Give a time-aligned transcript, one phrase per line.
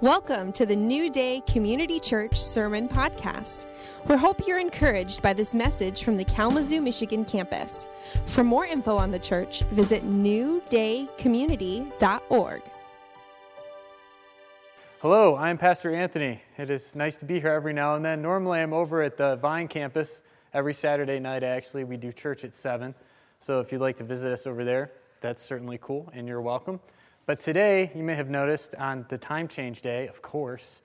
[0.00, 3.66] Welcome to the New Day Community Church Sermon Podcast.
[4.06, 7.88] We hope you're encouraged by this message from the Kalamazoo, Michigan campus.
[8.26, 12.62] For more info on the church, visit newdaycommunity.org.
[15.00, 16.42] Hello, I'm Pastor Anthony.
[16.58, 18.22] It is nice to be here every now and then.
[18.22, 20.20] Normally, I'm over at the Vine campus
[20.54, 21.82] every Saturday night, actually.
[21.82, 22.94] We do church at 7.
[23.44, 26.78] So if you'd like to visit us over there, that's certainly cool, and you're welcome.
[27.28, 30.80] But today, you may have noticed on the time change day, of course,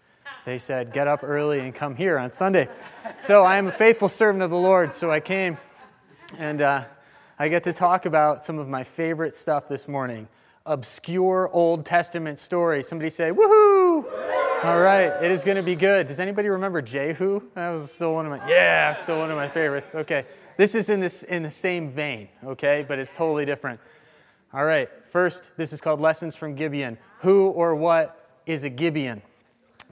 [0.46, 2.68] they said, get up early and come here on Sunday.
[3.26, 5.58] So I am a faithful servant of the Lord, so I came
[6.38, 6.84] and uh,
[7.40, 10.28] I get to talk about some of my favorite stuff this morning
[10.66, 12.90] obscure Old Testament stories.
[12.90, 14.04] Somebody say, woohoo!
[14.66, 16.10] All right, it is going to be good.
[16.10, 17.42] Does anybody remember Jehu?
[17.56, 19.88] That was still one of my, yeah, still one of my favorites.
[19.96, 20.26] Okay,
[20.58, 23.80] this is in, this, in the same vein, okay, but it's totally different.
[24.54, 26.98] All right, first, this is called Lessons from Gibeon.
[27.20, 29.22] Who or what is a Gibeon?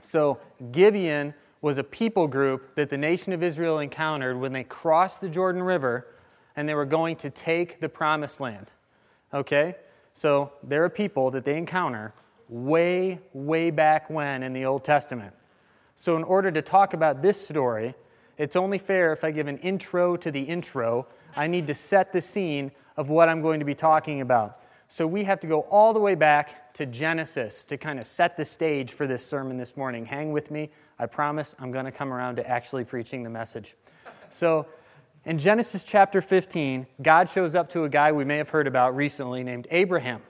[0.02, 0.40] So,
[0.72, 5.28] Gibeon was a people group that the nation of Israel encountered when they crossed the
[5.28, 6.08] Jordan River
[6.56, 8.66] and they were going to take the promised land.
[9.32, 9.76] Okay?
[10.14, 12.12] So, they're a people that they encounter
[12.48, 15.32] way, way back when in the Old Testament.
[15.94, 17.94] So, in order to talk about this story,
[18.38, 21.06] it's only fair if I give an intro to the intro.
[21.36, 24.58] I need to set the scene of what I'm going to be talking about.
[24.94, 28.36] So we have to go all the way back to Genesis to kind of set
[28.36, 30.04] the stage for this sermon this morning.
[30.04, 30.68] Hang with me.
[30.98, 33.74] I promise I'm going to come around to actually preaching the message.
[34.38, 34.66] So
[35.24, 38.94] in Genesis chapter 15, God shows up to a guy we may have heard about
[38.94, 40.20] recently named Abraham.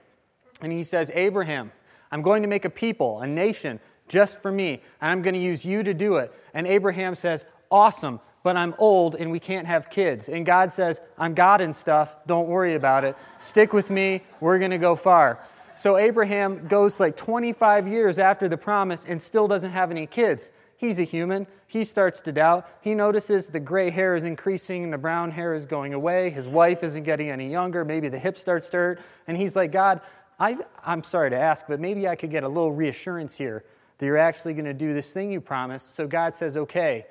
[0.60, 1.72] And he says, Abraham,
[2.12, 5.40] I'm going to make a people, a nation, just for me, and I'm going to
[5.40, 6.32] use you to do it.
[6.54, 10.28] And Abraham says, Awesome but I'm old and we can't have kids.
[10.28, 12.10] And God says, I'm God and stuff.
[12.26, 13.16] Don't worry about it.
[13.38, 14.22] Stick with me.
[14.40, 15.38] We're going to go far.
[15.78, 20.48] So Abraham goes like 25 years after the promise and still doesn't have any kids.
[20.76, 21.46] He's a human.
[21.68, 22.68] He starts to doubt.
[22.80, 26.30] He notices the gray hair is increasing and the brown hair is going away.
[26.30, 27.84] His wife isn't getting any younger.
[27.84, 29.00] Maybe the hip starts to hurt.
[29.28, 30.00] And he's like, God,
[30.40, 33.64] I, I'm sorry to ask, but maybe I could get a little reassurance here
[33.98, 35.94] that you're actually going to do this thing you promised.
[35.94, 37.06] So God says, okay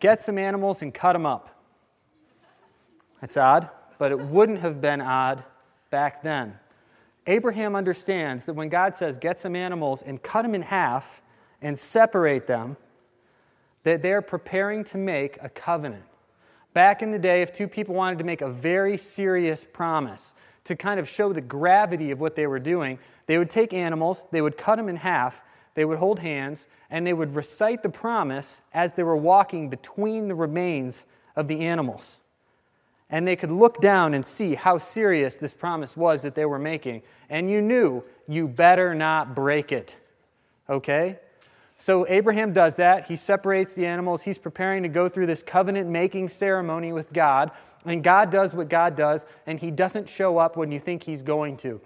[0.00, 1.50] get some animals and cut them up.
[3.20, 5.42] That's odd, but it wouldn't have been odd
[5.90, 6.54] back then.
[7.26, 11.04] Abraham understands that when God says, get some animals and cut them in half
[11.60, 12.76] and separate them,
[13.82, 16.04] that they're preparing to make a covenant.
[16.72, 20.34] Back in the day, if two people wanted to make a very serious promise
[20.64, 24.22] to kind of show the gravity of what they were doing, they would take animals,
[24.30, 25.34] they would cut them in half,
[25.76, 30.26] they would hold hands, and they would recite the promise as they were walking between
[30.26, 31.04] the remains
[31.36, 32.16] of the animals.
[33.10, 36.58] And they could look down and see how serious this promise was that they were
[36.58, 37.02] making.
[37.30, 39.94] And you knew you better not break it.
[40.68, 41.18] Okay?
[41.78, 43.06] So Abraham does that.
[43.06, 44.22] He separates the animals.
[44.22, 47.52] He's preparing to go through this covenant making ceremony with God.
[47.84, 51.22] And God does what God does, and he doesn't show up when you think he's
[51.22, 51.80] going to.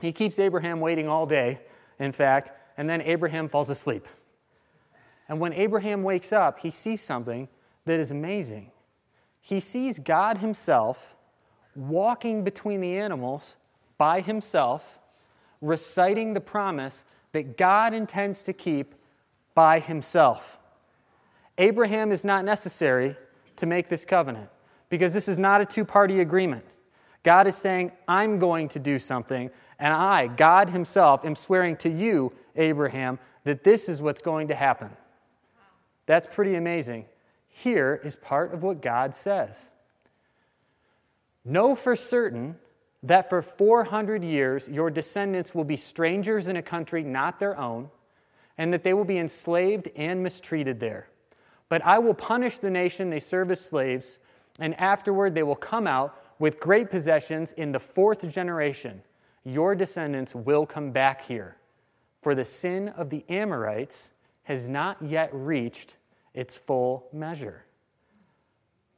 [0.00, 1.60] He keeps Abraham waiting all day,
[2.00, 4.06] in fact, and then Abraham falls asleep.
[5.28, 7.48] And when Abraham wakes up, he sees something
[7.86, 8.70] that is amazing.
[9.40, 10.98] He sees God Himself
[11.74, 13.42] walking between the animals
[13.98, 14.82] by Himself,
[15.60, 18.94] reciting the promise that God intends to keep
[19.54, 20.58] by Himself.
[21.58, 23.16] Abraham is not necessary
[23.56, 24.48] to make this covenant
[24.88, 26.64] because this is not a two party agreement.
[27.22, 31.88] God is saying, I'm going to do something, and I, God Himself, am swearing to
[31.88, 34.90] you, Abraham, that this is what's going to happen.
[36.06, 37.06] That's pretty amazing.
[37.48, 39.56] Here is part of what God says
[41.44, 42.56] Know for certain
[43.02, 47.90] that for 400 years your descendants will be strangers in a country not their own,
[48.56, 51.08] and that they will be enslaved and mistreated there.
[51.68, 54.18] But I will punish the nation they serve as slaves,
[54.58, 59.02] and afterward they will come out with great possessions in the fourth generation.
[59.44, 61.56] Your descendants will come back here.
[62.22, 64.08] For the sin of the Amorites
[64.44, 65.94] has not yet reached
[66.32, 67.64] its full measure.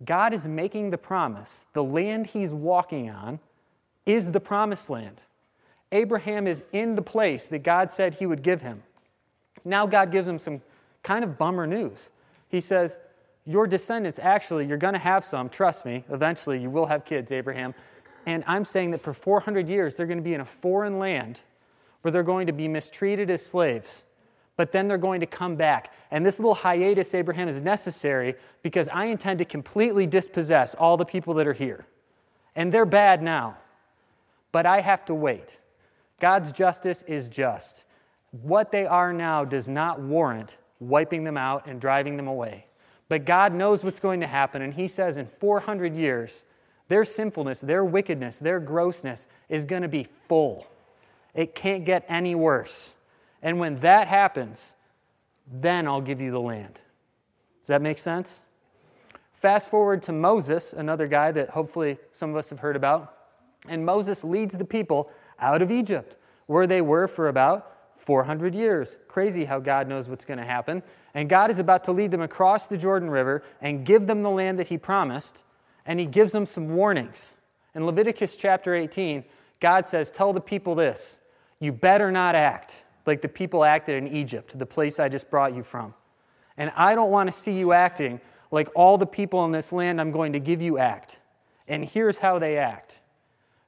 [0.04, 1.50] God is making the promise.
[1.72, 3.40] The land he's walking on
[4.04, 5.20] is the promised land.
[5.92, 8.82] Abraham is in the place that God said he would give him.
[9.64, 10.60] Now, God gives him some
[11.02, 12.10] kind of bummer news.
[12.48, 12.98] He says,
[13.44, 15.48] Your descendants, actually, you're going to have some.
[15.48, 17.74] Trust me, eventually you will have kids, Abraham.
[18.26, 21.40] And I'm saying that for 400 years, they're going to be in a foreign land
[22.02, 24.02] where they're going to be mistreated as slaves
[24.56, 25.92] but then they're going to come back.
[26.10, 31.04] And this little hiatus, Abraham, is necessary because I intend to completely dispossess all the
[31.04, 31.86] people that are here.
[32.54, 33.58] And they're bad now,
[34.50, 35.56] but I have to wait.
[36.20, 37.84] God's justice is just.
[38.42, 42.66] what they are now does not warrant wiping them out and driving them away.
[43.08, 46.44] But God knows what's going to happen, and He says in 400 years,
[46.88, 50.66] their sinfulness, their wickedness, their grossness is going to be full.
[51.34, 52.94] It can't get any worse.
[53.42, 54.58] And when that happens,
[55.52, 56.74] then I'll give you the land.
[57.62, 58.40] Does that make sense?
[59.34, 63.14] Fast forward to Moses, another guy that hopefully some of us have heard about.
[63.68, 66.16] And Moses leads the people out of Egypt,
[66.46, 68.96] where they were for about 400 years.
[69.08, 70.82] Crazy how God knows what's going to happen.
[71.14, 74.30] And God is about to lead them across the Jordan River and give them the
[74.30, 75.42] land that He promised.
[75.86, 77.32] And He gives them some warnings.
[77.74, 79.24] In Leviticus chapter 18,
[79.60, 81.16] God says, Tell the people this
[81.60, 85.54] you better not act like the people acted in Egypt, the place I just brought
[85.54, 85.94] you from.
[86.56, 90.00] And I don't want to see you acting like all the people in this land
[90.00, 91.18] I'm going to give you act.
[91.68, 92.96] And here's how they act.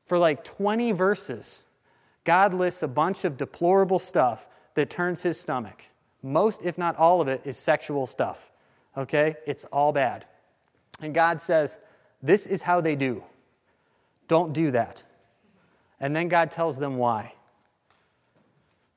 [0.06, 1.62] For like 20 verses,
[2.24, 5.84] God lists a bunch of deplorable stuff that turns his stomach.
[6.22, 8.38] Most, if not all of it, is sexual stuff.
[8.96, 9.36] Okay?
[9.46, 10.24] It's all bad.
[11.00, 11.76] And God says,
[12.22, 13.22] This is how they do.
[14.26, 15.02] Don't do that.
[16.00, 17.32] And then God tells them why.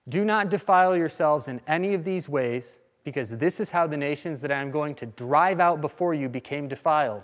[0.10, 2.66] Do not defile yourselves in any of these ways,
[3.04, 6.30] because this is how the nations that I am going to drive out before you
[6.30, 7.24] became defiled.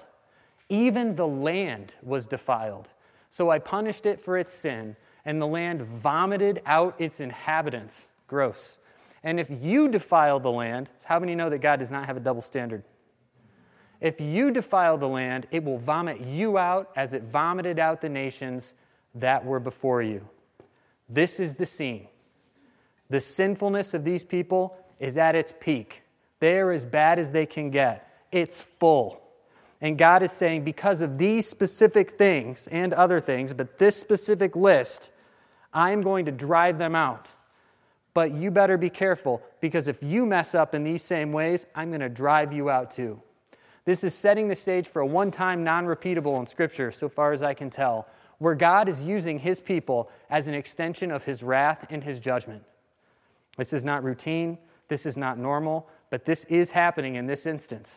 [0.70, 2.88] Even the land was defiled.
[3.30, 4.96] So I punished it for its sin,
[5.26, 8.06] and the land vomited out its inhabitants.
[8.28, 8.78] Gross.
[9.24, 12.22] And if you defile the land, how many know that God does not have a
[12.22, 12.84] double standard?
[14.00, 18.10] If you defile the land, it will vomit you out as it vomited out the
[18.10, 18.74] nations
[19.16, 20.28] that were before you.
[21.10, 22.08] This is the scene.
[23.10, 26.02] The sinfulness of these people is at its peak.
[26.40, 28.08] They are as bad as they can get.
[28.32, 29.22] It's full.
[29.80, 34.56] And God is saying, because of these specific things and other things, but this specific
[34.56, 35.12] list,
[35.74, 37.28] I'm going to drive them out.
[38.14, 41.90] But you better be careful, because if you mess up in these same ways, I'm
[41.90, 43.22] going to drive you out too.
[43.88, 47.32] This is setting the stage for a one time, non repeatable in Scripture, so far
[47.32, 48.06] as I can tell,
[48.38, 52.64] where God is using his people as an extension of his wrath and his judgment.
[53.58, 54.58] This is not routine,
[54.90, 57.90] this is not normal, but this is happening in this instance.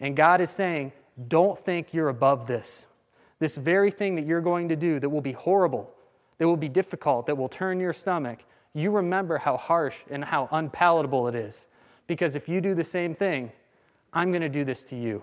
[0.00, 0.92] And God is saying,
[1.28, 2.84] don't think you're above this.
[3.38, 5.90] This very thing that you're going to do that will be horrible,
[6.36, 8.40] that will be difficult, that will turn your stomach,
[8.74, 11.64] you remember how harsh and how unpalatable it is.
[12.06, 13.50] Because if you do the same thing,
[14.12, 15.22] I'm going to do this to you.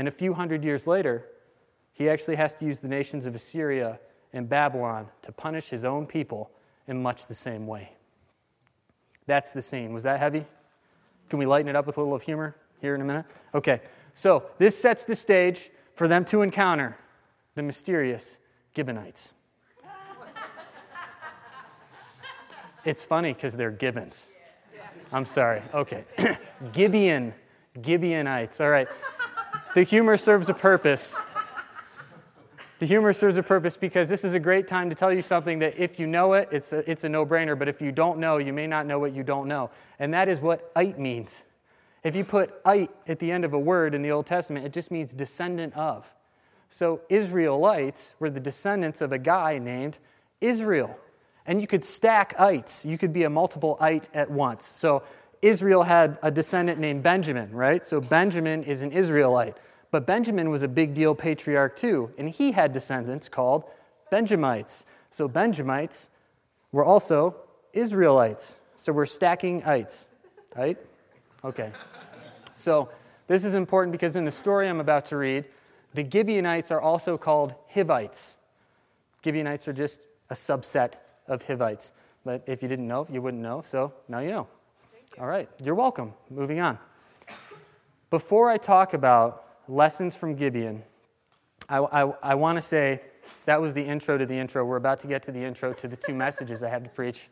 [0.00, 1.26] And a few hundred years later,
[1.92, 4.00] he actually has to use the nations of Assyria
[4.32, 6.50] and Babylon to punish his own people
[6.88, 7.90] in much the same way.
[9.26, 9.92] That's the scene.
[9.92, 10.46] Was that heavy?
[11.28, 13.26] Can we lighten it up with a little of humor here in a minute?
[13.54, 13.82] Okay,
[14.14, 16.96] so this sets the stage for them to encounter
[17.54, 18.38] the mysterious
[18.74, 19.28] Gibeonites.
[22.86, 24.18] it's funny because they're Gibbons.
[25.12, 25.60] I'm sorry.
[25.74, 26.04] Okay.
[26.72, 27.34] Gibeon.
[27.82, 28.62] Gibeonites.
[28.62, 28.88] All right.
[29.72, 31.14] The humor serves a purpose.
[32.80, 35.60] The humor serves a purpose because this is a great time to tell you something
[35.60, 37.56] that if you know it, it's a, it's a no brainer.
[37.56, 39.70] But if you don't know, you may not know what you don't know.
[40.00, 41.32] And that is what ite means.
[42.02, 44.72] If you put ite at the end of a word in the Old Testament, it
[44.72, 46.04] just means descendant of.
[46.70, 49.98] So Israelites were the descendants of a guy named
[50.40, 50.98] Israel.
[51.46, 54.68] And you could stack ites, you could be a multiple ite at once.
[54.78, 55.04] So
[55.42, 57.86] Israel had a descendant named Benjamin, right?
[57.86, 59.56] So Benjamin is an Israelite.
[59.90, 63.64] But Benjamin was a big deal patriarch too, and he had descendants called
[64.10, 64.84] Benjamites.
[65.10, 66.06] So Benjamites
[66.72, 67.34] were also
[67.72, 68.54] Israelites.
[68.76, 70.04] So we're stacking ites,
[70.56, 70.78] right?
[71.44, 71.72] Okay.
[72.54, 72.90] So
[73.26, 75.44] this is important because in the story I'm about to read,
[75.94, 78.34] the Gibeonites are also called Hivites.
[79.24, 80.00] Gibeonites are just
[80.30, 80.94] a subset
[81.26, 81.92] of Hivites.
[82.24, 84.46] But if you didn't know, you wouldn't know, so now you know.
[85.18, 86.14] All right, you're welcome.
[86.30, 86.78] Moving on.
[88.10, 90.82] Before I talk about lessons from Gibeon,
[91.68, 93.00] I, I, I want to say
[93.44, 94.64] that was the intro to the intro.
[94.64, 97.28] We're about to get to the intro to the two messages I have to preach.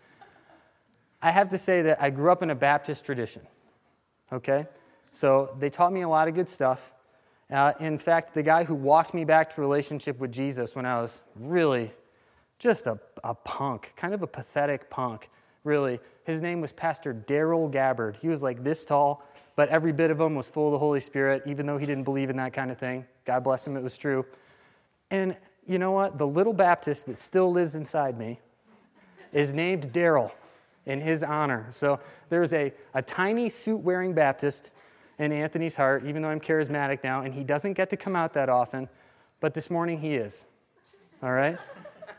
[1.22, 3.42] I have to say that I grew up in a Baptist tradition,
[4.32, 4.66] okay?
[5.12, 6.80] So they taught me a lot of good stuff.
[7.50, 11.00] Uh, in fact, the guy who walked me back to relationship with Jesus when I
[11.00, 11.92] was really
[12.58, 15.30] just a, a punk, kind of a pathetic punk,
[15.64, 18.18] really, his name was Pastor Daryl Gabbard.
[18.20, 19.24] He was like this tall,
[19.56, 22.04] but every bit of him was full of the Holy Spirit, even though he didn't
[22.04, 23.04] believe in that kind of thing.
[23.24, 24.24] God bless him, it was true.
[25.10, 25.36] And
[25.66, 26.18] you know what?
[26.18, 28.40] The little Baptist that still lives inside me
[29.32, 30.32] is named Daryl
[30.86, 31.68] in his honor.
[31.72, 32.00] So
[32.30, 34.70] there's a, a tiny suit wearing Baptist
[35.18, 38.32] in Anthony's heart, even though I'm charismatic now, and he doesn't get to come out
[38.34, 38.88] that often,
[39.40, 40.44] but this morning he is.
[41.22, 41.58] All right?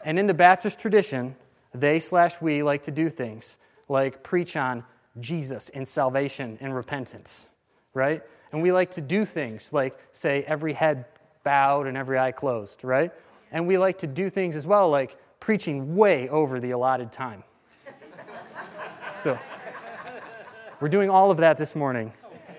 [0.06, 1.36] and in the Baptist tradition,
[1.74, 3.58] they slash we like to do things
[3.88, 4.84] like preach on
[5.20, 7.46] Jesus and salvation and repentance,
[7.94, 8.22] right?
[8.52, 11.06] And we like to do things like say every head
[11.44, 13.12] bowed and every eye closed, right?
[13.52, 17.44] And we like to do things as well like preaching way over the allotted time.
[19.24, 19.38] so
[20.80, 22.14] we're doing all of that this morning.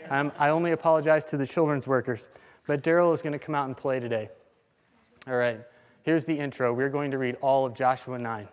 [0.09, 2.26] Um, I only apologize to the children's workers,
[2.67, 4.29] but Daryl is going to come out and play today.
[5.29, 5.61] All right,
[6.02, 6.73] here's the intro.
[6.73, 8.49] We're going to read all of Joshua 9.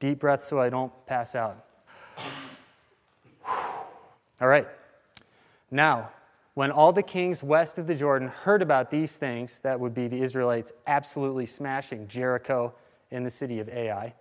[0.00, 1.64] Deep breath so I don't pass out.
[4.40, 4.68] All right.
[5.70, 6.10] Now,
[6.54, 10.08] when all the kings west of the Jordan heard about these things, that would be
[10.08, 12.74] the Israelites absolutely smashing Jericho
[13.10, 14.14] in the city of Ai,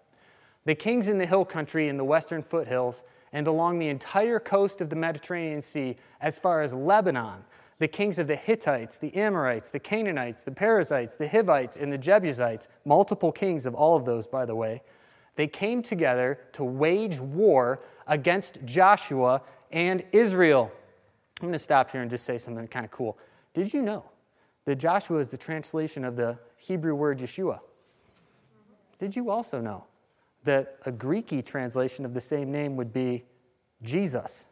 [0.66, 3.04] the kings in the hill country in the western foothills
[3.34, 7.44] and along the entire coast of the Mediterranean Sea as far as Lebanon,
[7.80, 11.98] the kings of the Hittites, the Amorites, the Canaanites, the Perizzites, the Hivites, and the
[11.98, 14.82] Jebusites, multiple kings of all of those, by the way,
[15.38, 19.42] they came together to wage war against Joshua
[19.72, 20.72] and Israel.
[21.40, 23.18] I'm going to stop here and just say something kind of cool.
[23.54, 24.04] Did you know
[24.66, 27.60] that Joshua is the translation of the Hebrew word Yeshua?
[29.00, 29.86] Did you also know
[30.44, 33.24] that a Greeky translation of the same name would be
[33.84, 34.48] Jesus?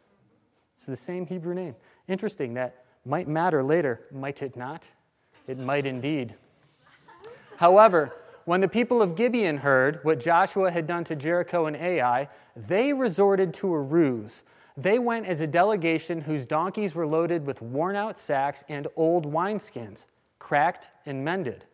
[0.76, 1.74] It's the same Hebrew name.
[2.06, 4.84] Interesting, that might matter later, might it not?
[5.48, 6.34] It might indeed.
[7.56, 8.12] However,
[8.46, 12.92] when the people of Gibeon heard what Joshua had done to Jericho and Ai, they
[12.92, 14.44] resorted to a ruse.
[14.76, 19.26] They went as a delegation whose donkeys were loaded with worn out sacks and old
[19.26, 20.04] wineskins,
[20.38, 21.64] cracked and mended.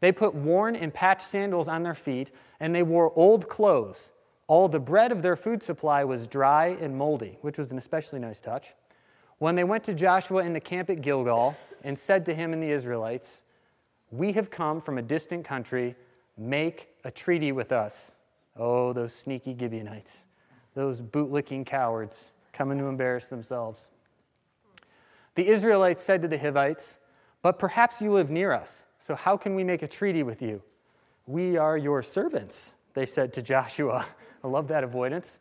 [0.00, 4.08] They put worn and patched sandals on their feet, and they wore old clothes.
[4.48, 8.18] All the bread of their food supply was dry and moldy, which was an especially
[8.18, 8.74] nice touch.
[9.38, 12.60] When they went to Joshua in the camp at Gilgal and said to him and
[12.60, 13.41] the Israelites,
[14.12, 15.96] We have come from a distant country,
[16.36, 18.12] make a treaty with us.
[18.56, 20.18] Oh, those sneaky Gibeonites,
[20.74, 22.16] those bootlicking cowards
[22.52, 23.88] coming to embarrass themselves.
[25.34, 26.98] The Israelites said to the Hivites,
[27.40, 30.62] But perhaps you live near us so, how can we make a treaty with you?
[31.26, 34.06] We are your servants, they said to Joshua.
[34.44, 35.40] I love that avoidance.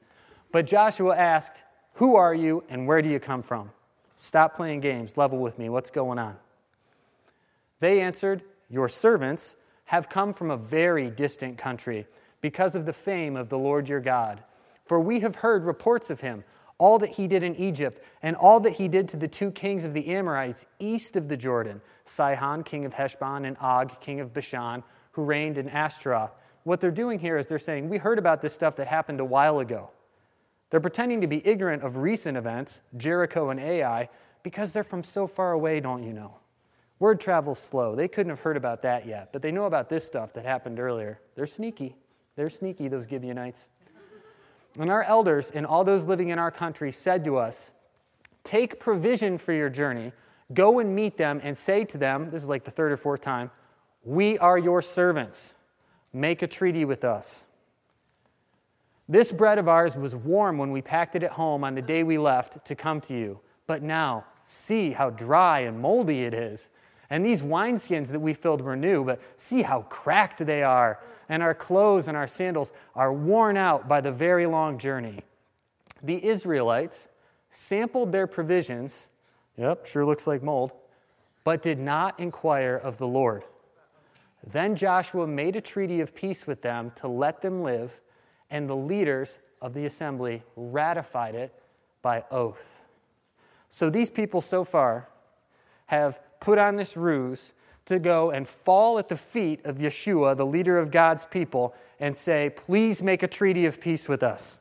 [0.52, 1.62] But Joshua asked,
[1.96, 3.72] Who are you and where do you come from?
[4.16, 5.18] Stop playing games.
[5.18, 5.70] Level with me.
[5.70, 6.38] What's going on?
[7.80, 12.08] They answered, Your servants have come from a very distant country
[12.40, 14.44] because of the fame of the Lord your God.
[14.86, 16.44] For we have heard reports of him
[16.82, 19.86] all that he did in Egypt, and all that he did to the two kings
[19.86, 24.34] of the Amorites east of the Jordan Sihon, king of Heshbon, and Og, king of
[24.34, 26.32] Bashan, who reigned in Ashtaroth.
[26.64, 29.26] What they're doing here is they're saying, We heard about this stuff that happened a
[29.26, 29.92] while ago.
[30.72, 34.10] They're pretending to be ignorant of recent events, Jericho and Ai,
[34.42, 36.41] because they're from so far away, don't you know?
[37.02, 37.96] Word travels slow.
[37.96, 40.80] They couldn't have heard about that yet, but they know about this stuff that happened
[40.80, 41.20] earlier.
[41.34, 41.96] They're sneaky.
[42.36, 43.70] They're sneaky, those Gibeonites.
[44.78, 47.72] And our elders and all those living in our country said to us,
[48.44, 50.14] Take provision for your journey,
[50.54, 53.22] go and meet them, and say to them, this is like the third or fourth
[53.22, 53.50] time,
[54.04, 55.56] We are your servants.
[56.14, 57.46] Make a treaty with us.
[59.10, 62.04] This bread of ours was warm when we packed it at home on the day
[62.04, 63.40] we left to come to you.
[63.66, 66.70] But now, see how dry and moldy it is.
[67.12, 71.44] And these wineskins that we filled were new, but see how cracked they are and
[71.44, 75.20] our clothes and our sandals are worn out by the very long journey.
[76.02, 77.10] The Israelites
[77.52, 79.08] sampled their provisions,
[79.58, 80.72] yep, sure looks like mold,
[81.44, 83.44] but did not inquire of the Lord.
[84.52, 87.92] Then Joshua made a treaty of peace with them to let them live,
[88.50, 91.54] and the leaders of the assembly ratified it
[92.02, 92.82] by oath.
[93.70, 95.08] So these people so far
[95.86, 97.54] have put on this ruse
[97.86, 102.16] to go and fall at the feet of Yeshua, the leader of God's people, and
[102.16, 104.58] say, Please make a treaty of peace with us.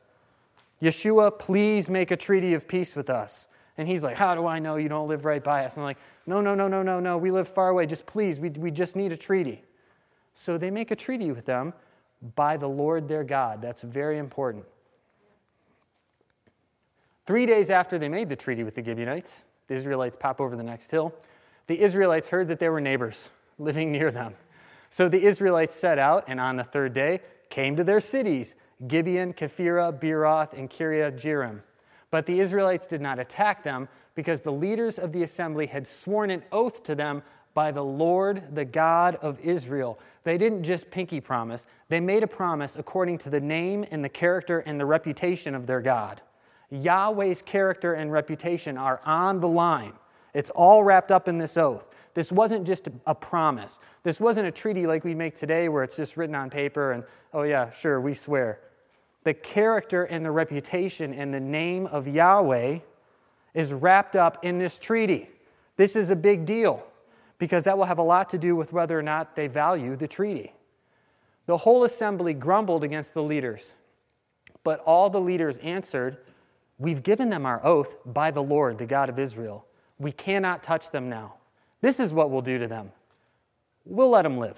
[0.81, 3.47] Yeshua, please make a treaty of peace with us.
[3.77, 5.73] And he's like, How do I know you don't live right by us?
[5.73, 7.17] And I'm like, No, no, no, no, no, no.
[7.17, 7.85] We live far away.
[7.85, 9.63] Just please, we, we just need a treaty.
[10.35, 11.73] So they make a treaty with them
[12.35, 13.61] by the Lord their God.
[13.61, 14.65] That's very important.
[17.27, 20.63] Three days after they made the treaty with the Gibeonites, the Israelites pop over the
[20.63, 21.13] next hill
[21.71, 24.35] the Israelites heard that there were neighbors living near them.
[24.89, 28.55] So the Israelites set out, and on the third day came to their cities
[28.89, 31.61] Gibeon, Kephirah, Beeroth, and Kiriath Jearim.
[32.09, 36.29] But the Israelites did not attack them because the leaders of the assembly had sworn
[36.29, 37.23] an oath to them
[37.53, 39.97] by the Lord, the God of Israel.
[40.25, 44.09] They didn't just pinky promise, they made a promise according to the name and the
[44.09, 46.21] character and the reputation of their God.
[46.69, 49.93] Yahweh's character and reputation are on the line.
[50.33, 51.85] It's all wrapped up in this oath.
[52.13, 53.79] This wasn't just a promise.
[54.03, 57.03] This wasn't a treaty like we make today where it's just written on paper and,
[57.33, 58.59] oh, yeah, sure, we swear.
[59.23, 62.79] the character and the reputation and the name of Yahweh
[63.53, 65.29] is wrapped up in this treaty.
[65.77, 66.83] This is a big deal
[67.37, 70.07] because that will have a lot to do with whether or not they value the
[70.07, 70.53] treaty.
[71.47, 73.73] The whole assembly grumbled against the leaders,
[74.63, 76.17] but all the leaders answered,
[76.77, 79.65] We've given them our oath by the Lord, the God of Israel.
[80.01, 81.35] We cannot touch them now.
[81.81, 82.91] This is what we'll do to them.
[83.85, 84.57] We'll let them live,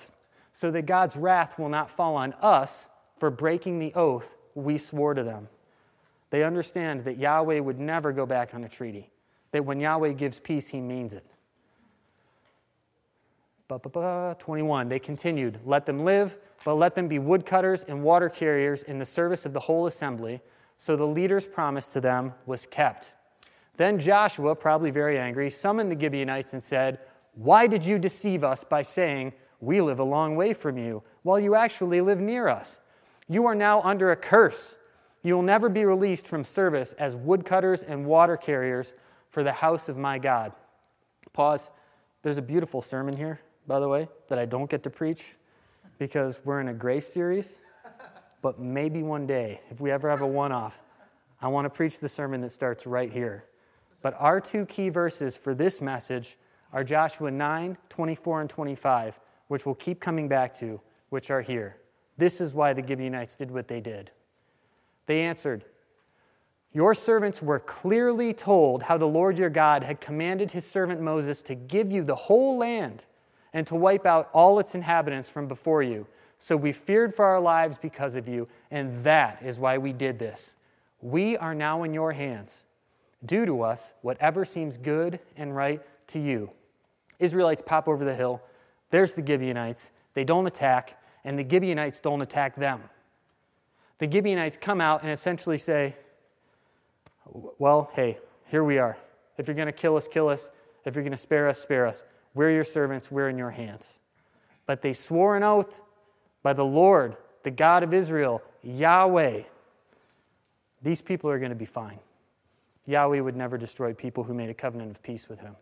[0.53, 2.87] so that God's wrath will not fall on us
[3.19, 5.49] for breaking the oath we swore to them.
[6.29, 9.11] They understand that Yahweh would never go back on a treaty,
[9.51, 11.25] that when Yahweh gives peace, he means it.
[13.67, 14.87] 21.
[14.87, 19.05] They continued, Let them live, but let them be woodcutters and water carriers in the
[19.05, 20.39] service of the whole assembly.
[20.77, 23.11] So the leader's promise to them was kept.
[23.77, 26.99] Then Joshua, probably very angry, summoned the Gibeonites and said,
[27.33, 31.39] Why did you deceive us by saying, We live a long way from you, while
[31.39, 32.79] you actually live near us?
[33.27, 34.75] You are now under a curse.
[35.23, 38.93] You will never be released from service as woodcutters and water carriers
[39.29, 40.51] for the house of my God.
[41.31, 41.69] Pause.
[42.21, 45.23] There's a beautiful sermon here, by the way, that I don't get to preach
[45.97, 47.47] because we're in a grace series.
[48.41, 50.77] But maybe one day, if we ever have a one off,
[51.41, 53.45] I want to preach the sermon that starts right here.
[54.03, 56.37] But our two key verses for this message
[56.73, 60.79] are Joshua 9, 24, and 25, which we'll keep coming back to,
[61.09, 61.77] which are here.
[62.17, 64.11] This is why the Gibeonites did what they did.
[65.05, 65.63] They answered,
[66.73, 71.41] Your servants were clearly told how the Lord your God had commanded his servant Moses
[71.43, 73.05] to give you the whole land
[73.53, 76.05] and to wipe out all its inhabitants from before you.
[76.39, 80.19] So we feared for our lives because of you, and that is why we did
[80.19, 80.55] this.
[81.01, 82.51] We are now in your hands.
[83.25, 86.51] Do to us whatever seems good and right to you.
[87.19, 88.41] Israelites pop over the hill.
[88.89, 89.91] There's the Gibeonites.
[90.13, 92.81] They don't attack and the Gibeonites don't attack them.
[93.99, 95.95] The Gibeonites come out and essentially say,
[97.25, 98.97] Well, hey, here we are.
[99.37, 100.49] If you're going to kill us, kill us.
[100.85, 102.03] If you're going to spare us, spare us.
[102.33, 103.85] We're your servants, we're in your hands.
[104.65, 105.73] But they swore an oath
[106.41, 109.43] by the Lord, the God of Israel, Yahweh.
[110.81, 111.99] These people are going to be fine.
[112.85, 115.55] Yahweh would never destroy people who made a covenant of peace with him.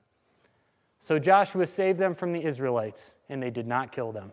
[1.00, 4.32] So Joshua saved them from the Israelites, and they did not kill them.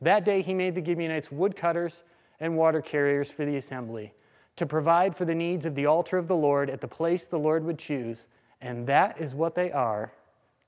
[0.00, 2.04] That day he made the Gibeonites woodcutters
[2.38, 4.14] and water carriers for the assembly,
[4.56, 7.38] to provide for the needs of the altar of the Lord at the place the
[7.38, 8.26] Lord would choose,
[8.60, 10.12] and that is what they are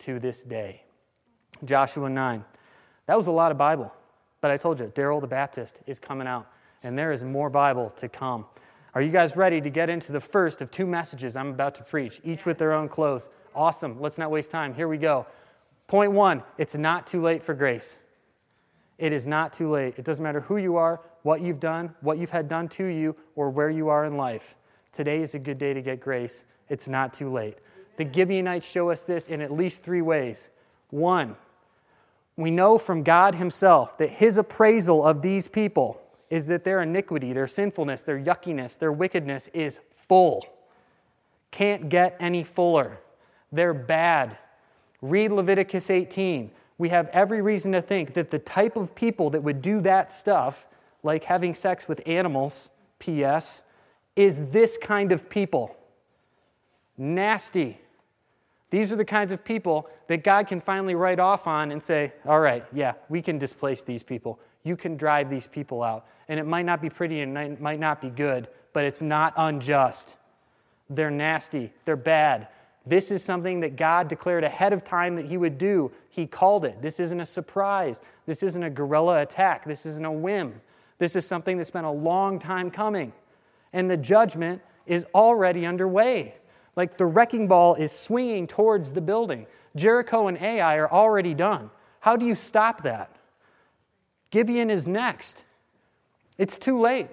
[0.00, 0.82] to this day.
[1.64, 2.44] Joshua 9.
[3.06, 3.92] That was a lot of Bible,
[4.40, 6.46] but I told you, Daryl the Baptist is coming out,
[6.82, 8.46] and there is more Bible to come.
[8.94, 11.82] Are you guys ready to get into the first of two messages I'm about to
[11.82, 13.28] preach, each with their own clothes?
[13.54, 13.98] Awesome.
[14.00, 14.74] Let's not waste time.
[14.74, 15.26] Here we go.
[15.86, 17.96] Point one it's not too late for grace.
[18.98, 19.94] It is not too late.
[19.96, 23.16] It doesn't matter who you are, what you've done, what you've had done to you,
[23.34, 24.54] or where you are in life.
[24.92, 26.44] Today is a good day to get grace.
[26.68, 27.56] It's not too late.
[27.96, 30.48] The Gibeonites show us this in at least three ways.
[30.90, 31.36] One,
[32.36, 36.01] we know from God Himself that His appraisal of these people
[36.32, 40.44] is that their iniquity, their sinfulness, their yuckiness, their wickedness is full.
[41.52, 42.98] Can't get any fuller.
[43.52, 44.38] They're bad.
[45.00, 46.50] Read Leviticus 18
[46.82, 50.10] we have every reason to think that the type of people that would do that
[50.10, 50.66] stuff,
[51.04, 53.62] like having sex with animals, P.S.,
[54.16, 55.76] is this kind of people.
[56.98, 57.78] Nasty.
[58.70, 62.14] These are the kinds of people that God can finally write off on and say,
[62.26, 64.40] all right, yeah, we can displace these people.
[64.64, 66.06] You can drive these people out.
[66.28, 69.34] And it might not be pretty and it might not be good, but it's not
[69.36, 70.16] unjust.
[70.88, 71.72] They're nasty.
[71.84, 72.48] They're bad.
[72.86, 75.92] This is something that God declared ahead of time that He would do.
[76.08, 76.82] He called it.
[76.82, 78.00] This isn't a surprise.
[78.26, 79.64] This isn't a guerrilla attack.
[79.64, 80.60] This isn't a whim.
[80.98, 83.12] This is something that's been a long time coming.
[83.72, 86.34] And the judgment is already underway.
[86.76, 89.46] Like the wrecking ball is swinging towards the building.
[89.76, 91.70] Jericho and Ai are already done.
[92.00, 93.16] How do you stop that?
[94.30, 95.44] Gibeon is next.
[96.38, 97.08] It's too late.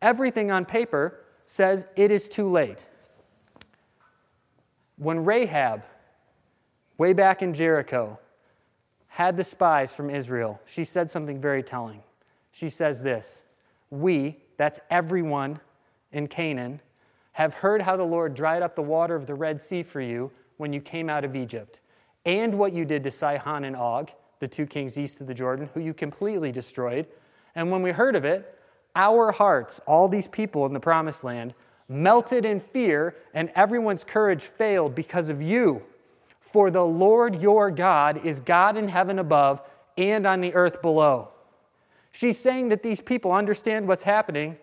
[0.00, 2.86] Everything on paper says it is too late.
[4.96, 5.82] When Rahab,
[6.98, 8.18] way back in Jericho,
[9.08, 12.02] had the spies from Israel, she said something very telling.
[12.52, 13.42] She says this
[13.90, 15.60] We, that's everyone
[16.12, 16.80] in Canaan,
[17.32, 20.30] have heard how the Lord dried up the water of the Red Sea for you
[20.56, 21.80] when you came out of Egypt,
[22.24, 25.68] and what you did to Sihon and Og, the two kings east of the Jordan,
[25.74, 27.06] who you completely destroyed.
[27.54, 28.58] And when we heard of it,
[28.94, 31.54] our hearts, all these people in the promised land,
[31.88, 35.82] melted in fear, and everyone's courage failed because of you.
[36.52, 39.62] For the Lord your God is God in heaven above
[39.96, 41.28] and on the earth below.
[42.12, 44.58] She's saying that these people understand what's happening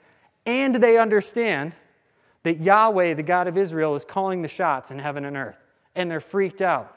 [0.45, 1.73] and they understand
[2.43, 5.58] that Yahweh, the God of Israel, is calling the shots in heaven and earth,
[5.95, 6.95] and they're freaked out.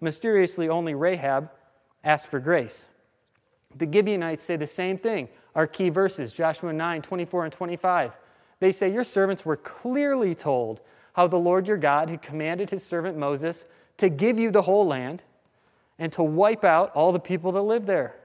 [0.00, 1.50] Mysteriously, only Rahab
[2.04, 2.84] asked for grace.
[3.76, 5.28] The Gibeonites say the same thing.
[5.54, 8.12] Our key verses, Joshua 9, 24 and 25.
[8.58, 10.80] They say, Your servants were clearly told
[11.12, 13.64] how the Lord your God had commanded his servant Moses
[13.98, 15.22] to give you the whole land
[15.98, 18.16] and to wipe out all the people that live there.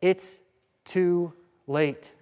[0.00, 0.26] It's
[0.84, 1.32] too
[1.66, 2.12] late.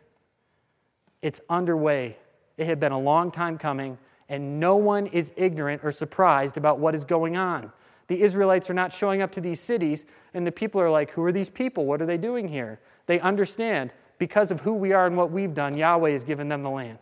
[1.20, 2.16] It's underway.
[2.56, 6.78] It had been a long time coming, and no one is ignorant or surprised about
[6.78, 7.72] what is going on.
[8.12, 11.22] The Israelites are not showing up to these cities, and the people are like, Who
[11.24, 11.86] are these people?
[11.86, 12.78] What are they doing here?
[13.06, 16.62] They understand because of who we are and what we've done, Yahweh has given them
[16.62, 16.98] the land.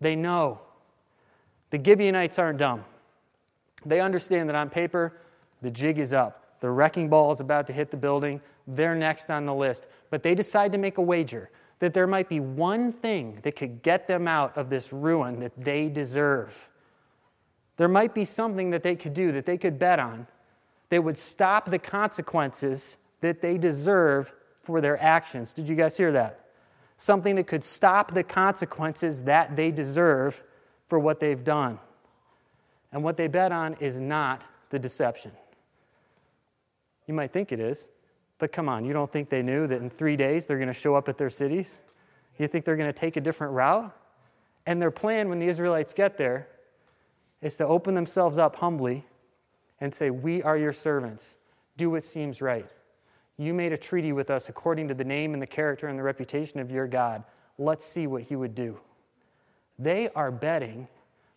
[0.00, 0.60] They know.
[1.70, 2.84] The Gibeonites aren't dumb.
[3.84, 5.18] They understand that on paper,
[5.60, 6.60] the jig is up.
[6.60, 8.40] The wrecking ball is about to hit the building.
[8.68, 9.86] They're next on the list.
[10.10, 13.82] But they decide to make a wager that there might be one thing that could
[13.82, 16.54] get them out of this ruin that they deserve.
[17.76, 20.26] There might be something that they could do, that they could bet on,
[20.90, 24.32] that would stop the consequences that they deserve
[24.62, 25.52] for their actions.
[25.52, 26.46] Did you guys hear that?
[26.98, 30.42] Something that could stop the consequences that they deserve
[30.88, 31.78] for what they've done.
[32.92, 35.32] And what they bet on is not the deception.
[37.06, 37.78] You might think it is,
[38.38, 40.74] but come on, you don't think they knew that in three days they're going to
[40.74, 41.70] show up at their cities?
[42.38, 43.96] You think they're going to take a different route?
[44.66, 46.48] And their plan when the Israelites get there
[47.42, 49.04] is to open themselves up humbly
[49.80, 51.24] and say, We are your servants.
[51.76, 52.68] Do what seems right.
[53.36, 56.02] You made a treaty with us according to the name and the character and the
[56.02, 57.24] reputation of your God.
[57.58, 58.78] Let's see what he would do.
[59.78, 60.86] They are betting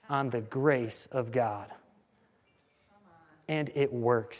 [0.10, 1.68] on the grace of God.
[3.48, 4.40] And it works.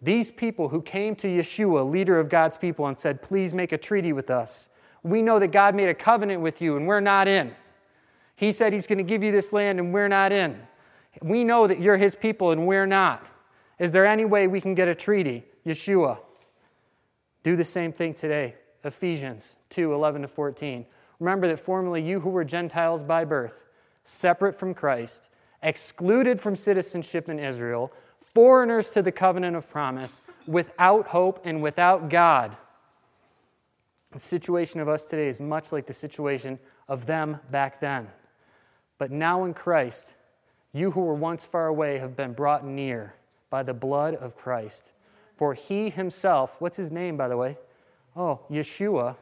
[0.00, 3.78] These people who came to Yeshua, leader of God's people, and said, Please make a
[3.78, 4.66] treaty with us.
[5.04, 7.54] We know that God made a covenant with you and we're not in.
[8.42, 10.58] He said He's going to give you this land and we're not in.
[11.22, 13.24] We know that you're His people and we're not.
[13.78, 15.44] Is there any way we can get a treaty?
[15.64, 16.18] Yeshua.
[17.44, 18.56] Do the same thing today.
[18.82, 20.84] Ephesians 2 11 to 14.
[21.20, 23.54] Remember that formerly you who were Gentiles by birth,
[24.04, 25.28] separate from Christ,
[25.62, 27.92] excluded from citizenship in Israel,
[28.34, 32.56] foreigners to the covenant of promise, without hope and without God.
[34.10, 38.08] The situation of us today is much like the situation of them back then.
[38.98, 40.12] But now in Christ,
[40.72, 43.14] you who were once far away have been brought near
[43.50, 44.90] by the blood of Christ.
[45.36, 47.58] For he himself, what's his name, by the way?
[48.16, 49.16] Oh, Yeshua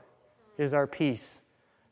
[0.58, 1.38] is our peace,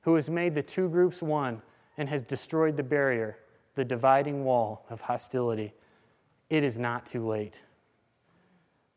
[0.03, 1.63] who has made the two groups one
[1.97, 3.39] and has destroyed the barrier,
[3.75, 5.73] the dividing wall of hostility.
[6.51, 7.61] It is not too late.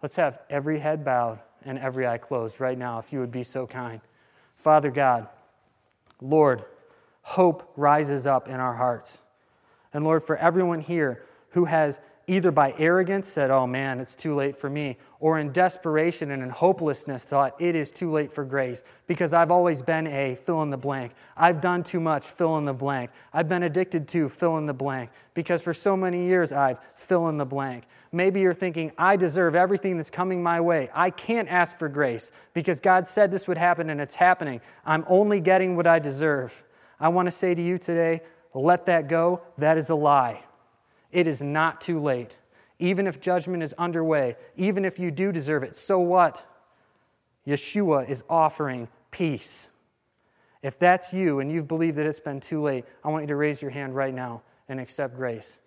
[0.01, 3.43] Let's have every head bowed and every eye closed right now, if you would be
[3.43, 4.01] so kind.
[4.57, 5.27] Father God,
[6.21, 6.65] Lord,
[7.21, 9.17] hope rises up in our hearts.
[9.93, 14.35] And Lord, for everyone here who has either by arrogance said, Oh man, it's too
[14.35, 18.45] late for me, or in desperation and in hopelessness thought, It is too late for
[18.45, 21.13] grace because I've always been a fill in the blank.
[21.35, 23.11] I've done too much, fill in the blank.
[23.33, 27.27] I've been addicted to fill in the blank because for so many years I've fill
[27.27, 27.85] in the blank.
[28.13, 30.89] Maybe you're thinking, I deserve everything that's coming my way.
[30.93, 34.59] I can't ask for grace because God said this would happen and it's happening.
[34.85, 36.53] I'm only getting what I deserve.
[37.01, 38.21] I want to say to you today,
[38.53, 39.41] let that go.
[39.57, 40.43] That is a lie.
[41.11, 42.35] It is not too late.
[42.79, 46.41] Even if judgment is underway, even if you do deserve it, so what?
[47.45, 49.67] Yeshua is offering peace.
[50.61, 53.35] If that's you and you've believed that it's been too late, I want you to
[53.35, 55.57] raise your hand right now and accept grace.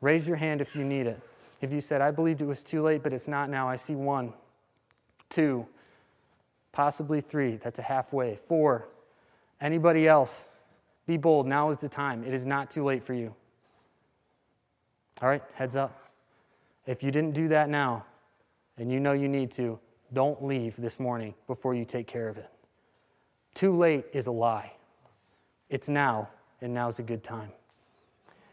[0.00, 1.20] Raise your hand if you need it.
[1.60, 3.94] If you said, I believed it was too late, but it's not now, I see
[3.94, 4.32] one,
[5.28, 5.66] two,
[6.72, 7.56] possibly three.
[7.56, 8.38] That's a halfway.
[8.48, 8.88] Four.
[9.60, 10.46] Anybody else?
[11.08, 11.46] Be bold.
[11.46, 12.22] Now is the time.
[12.22, 13.34] It is not too late for you.
[15.22, 15.98] All right, heads up.
[16.86, 18.04] If you didn't do that now,
[18.76, 19.78] and you know you need to,
[20.12, 22.50] don't leave this morning before you take care of it.
[23.54, 24.72] Too late is a lie.
[25.70, 26.28] It's now,
[26.60, 27.52] and now's a good time.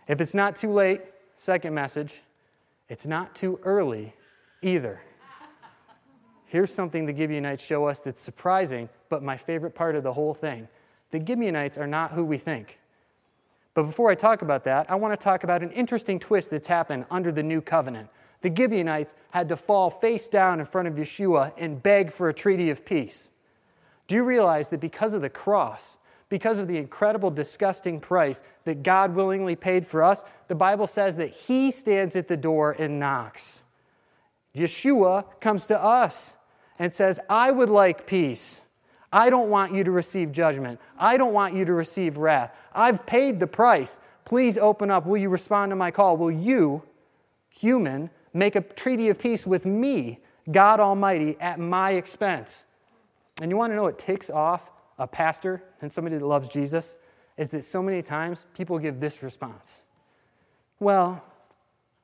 [0.07, 1.01] If it's not too late,
[1.35, 2.21] second message,
[2.87, 4.13] it's not too early
[4.61, 5.01] either.
[6.45, 10.33] Here's something the Gibeonites show us that's surprising, but my favorite part of the whole
[10.33, 10.69] thing.
[11.11, 12.79] The Gibeonites are not who we think.
[13.73, 16.67] But before I talk about that, I want to talk about an interesting twist that's
[16.67, 18.09] happened under the new covenant.
[18.41, 22.33] The Gibeonites had to fall face down in front of Yeshua and beg for a
[22.33, 23.23] treaty of peace.
[24.07, 25.81] Do you realize that because of the cross,
[26.29, 31.17] because of the incredible, disgusting price that God willingly paid for us, the Bible says
[31.17, 33.61] that He stands at the door and knocks.
[34.55, 36.33] Yeshua comes to us
[36.79, 38.61] and says, I would like peace.
[39.15, 40.78] I don't want you to receive judgment.
[40.99, 42.51] I don't want you to receive wrath.
[42.73, 43.97] I've paid the price.
[44.25, 45.06] Please open up.
[45.06, 46.17] Will you respond to my call?
[46.17, 46.84] Will you,
[47.47, 50.19] human, make a treaty of peace with me,
[50.51, 52.65] God Almighty, at my expense?
[53.39, 56.95] And you want to know what takes off a pastor and somebody that loves Jesus?
[57.38, 59.69] Is that so many times people give this response
[60.82, 61.23] Well,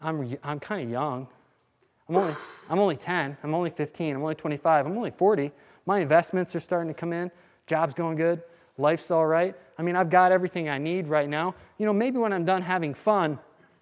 [0.01, 1.27] I'm, I'm kind of young.
[2.07, 2.35] I'm only,
[2.69, 3.35] I'm only 10.
[3.43, 4.15] I'm only 15.
[4.15, 4.85] I'm only 25.
[4.85, 5.51] I'm only 40.
[5.85, 7.31] My investments are starting to come in.
[7.67, 8.41] Job's going good.
[8.77, 9.55] Life's all right.
[9.77, 11.55] I mean, I've got everything I need right now.
[11.77, 13.39] You know, maybe when I'm done having fun,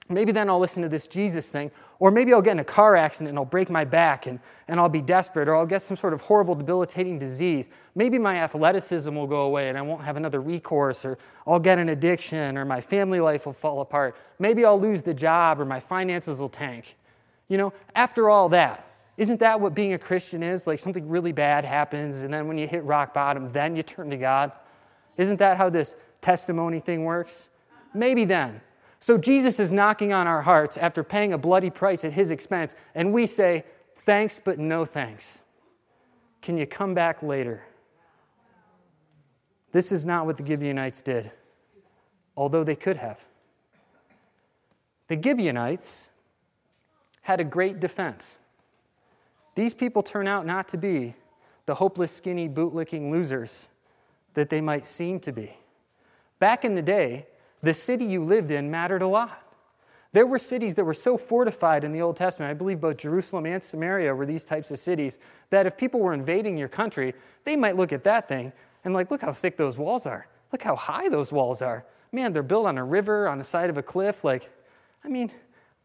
[0.10, 1.72] maybe then I'll listen to this Jesus thing.
[2.00, 4.80] Or maybe I'll get in a car accident and I'll break my back and, and
[4.80, 7.68] I'll be desperate, or I'll get some sort of horrible, debilitating disease.
[7.94, 11.78] Maybe my athleticism will go away and I won't have another recourse, or I'll get
[11.78, 14.16] an addiction, or my family life will fall apart.
[14.40, 16.96] Maybe I'll lose the job, or my finances will tank.
[17.50, 18.89] You know, after all that,
[19.20, 20.66] isn't that what being a Christian is?
[20.66, 24.10] Like something really bad happens, and then when you hit rock bottom, then you turn
[24.12, 24.54] to God?
[25.18, 27.34] Isn't that how this testimony thing works?
[27.94, 28.62] Maybe then.
[29.02, 32.76] So Jesus is knocking on our hearts after paying a bloody price at his expense,
[32.96, 33.66] and we say,
[34.06, 35.26] Thanks, but no thanks.
[36.42, 37.62] Can you come back later?
[39.74, 41.30] This is not what the Gibeonites did,
[42.38, 43.20] although they could have.
[45.10, 46.06] The Gibeonites
[47.22, 48.39] had a great defense.
[49.56, 51.16] These people turn out not to be
[51.66, 53.68] the hopeless, skinny, bootlicking losers
[54.34, 55.58] that they might seem to be.
[56.40, 57.28] Back in the day,
[57.62, 59.44] the city you lived in mattered a lot.
[60.12, 63.46] There were cities that were so fortified in the Old Testament, I believe both Jerusalem
[63.46, 65.20] and Samaria were these types of cities,
[65.52, 68.52] that if people were invading your country, they might look at that thing
[68.84, 70.28] and, like, look how thick those walls are.
[70.52, 71.86] Look how high those walls are.
[72.12, 74.24] Man, they're built on a river, on the side of a cliff.
[74.24, 74.50] Like,
[75.04, 75.32] I mean,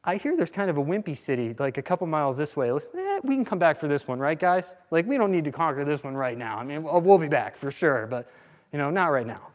[0.07, 2.71] I hear there's kind of a wimpy city, like a couple miles this way.
[2.71, 4.77] Eh, we can come back for this one, right, guys?
[4.91, 6.59] Like, we don't need to conquer this one right now.
[6.59, 8.31] I mean, we'll be back for sure, but,
[8.73, 9.49] you know, not right now.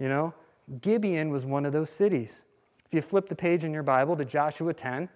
[0.00, 0.34] You know?
[0.80, 2.40] Gibeon was one of those cities.
[2.86, 5.08] If you flip the page in your Bible to Joshua 10,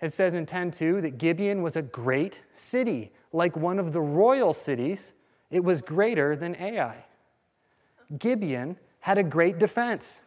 [0.00, 4.54] it says in 10:2 that Gibeon was a great city, like one of the royal
[4.54, 5.12] cities.
[5.50, 7.04] It was greater than Ai.
[8.18, 10.20] Gibeon had a great defense.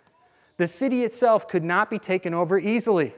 [0.57, 3.15] The city itself could not be taken over easily.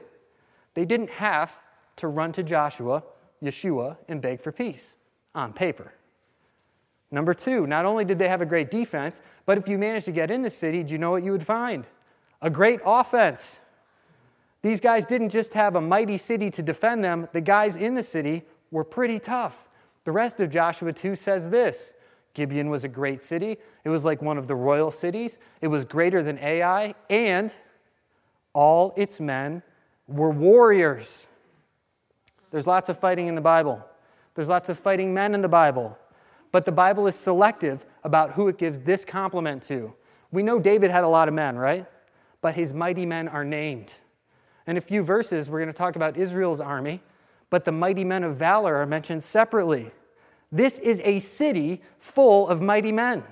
[0.76, 1.58] They didn't have
[1.96, 3.02] to run to Joshua,
[3.42, 4.94] Yeshua, and beg for peace
[5.34, 5.92] on paper.
[7.10, 10.12] Number two, not only did they have a great defense, but if you managed to
[10.12, 11.86] get in the city, do you know what you would find?
[12.42, 13.58] A great offense.
[14.60, 18.02] These guys didn't just have a mighty city to defend them, the guys in the
[18.02, 19.56] city were pretty tough.
[20.04, 21.94] The rest of Joshua 2 says this
[22.34, 23.56] Gibeon was a great city.
[23.84, 25.38] It was like one of the royal cities.
[25.62, 27.54] It was greater than Ai, and
[28.52, 29.62] all its men
[30.08, 31.26] were warriors.
[32.50, 33.84] There's lots of fighting in the Bible.
[34.34, 35.96] There's lots of fighting men in the Bible.
[36.52, 39.92] But the Bible is selective about who it gives this compliment to.
[40.30, 41.86] We know David had a lot of men, right?
[42.40, 43.92] But his mighty men are named.
[44.66, 47.02] In a few verses, we're going to talk about Israel's army,
[47.50, 49.90] but the mighty men of valor are mentioned separately.
[50.50, 53.22] This is a city full of mighty men.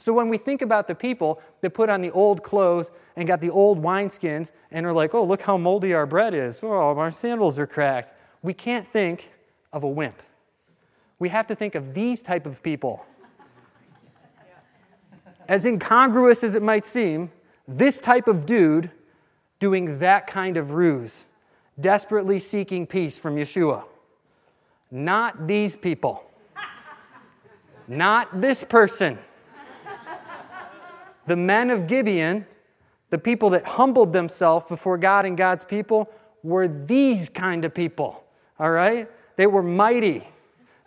[0.00, 3.40] So when we think about the people that put on the old clothes and got
[3.40, 6.58] the old wineskins and are like, oh, look how moldy our bread is.
[6.62, 8.12] Oh, our sandals are cracked.
[8.42, 9.28] We can't think
[9.72, 10.20] of a wimp
[11.20, 13.06] we have to think of these type of people.
[15.46, 17.30] As incongruous as it might seem,
[17.68, 18.90] this type of dude
[19.60, 21.26] doing that kind of ruse,
[21.78, 23.84] desperately seeking peace from Yeshua.
[24.90, 26.24] Not these people.
[27.86, 29.18] Not this person.
[31.30, 32.44] The men of Gibeon,
[33.10, 36.10] the people that humbled themselves before God and God's people,
[36.42, 38.24] were these kind of people.
[38.58, 39.08] All right?
[39.36, 40.26] They were mighty.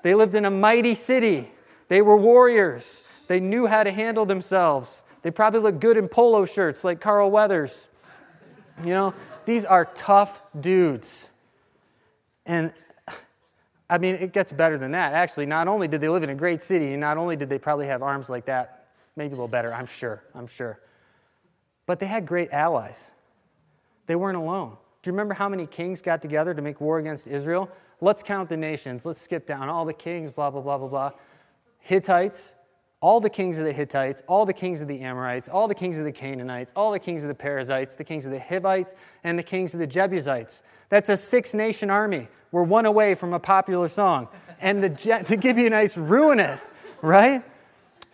[0.04, 1.50] They lived in a mighty city.
[1.88, 2.84] They were warriors.
[3.28, 5.04] They knew how to handle themselves.
[5.22, 7.88] They probably looked good in polo shirts like Carl Weathers.
[8.84, 9.14] You know,
[9.46, 11.28] these are tough dudes.
[12.46, 12.74] And
[13.90, 15.14] I mean, it gets better than that.
[15.14, 17.60] Actually, not only did they live in a great city, and not only did they
[17.60, 18.83] probably have arms like that,
[19.16, 20.80] maybe a little better, I'm sure, I'm sure,
[21.86, 23.12] but they had great allies.
[24.08, 24.78] They weren't alone.
[25.02, 27.70] Do you remember how many kings got together to make war against Israel?
[28.02, 29.06] Let's count the nations.
[29.06, 31.12] Let's skip down all the kings, blah, blah, blah, blah, blah.
[31.80, 32.52] Hittites,
[33.02, 35.98] all the kings of the Hittites, all the kings of the Amorites, all the kings
[35.98, 38.94] of the Canaanites, all the kings of the Perizzites, the kings of the Hivites,
[39.26, 40.64] and the kings of the Jebusites.
[40.88, 42.30] That's a six nation army.
[42.52, 44.30] We're one away from a popular song.
[44.62, 46.60] And the, Je- the Gibeonites ruin it,
[47.02, 47.44] right?